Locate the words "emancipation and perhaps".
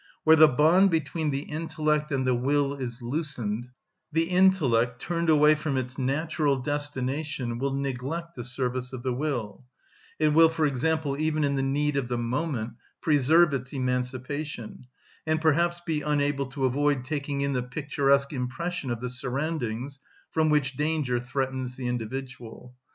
13.73-15.81